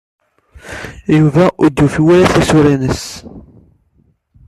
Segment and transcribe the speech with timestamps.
[1.17, 3.03] Yuba ur d-yufi tisura-nnes.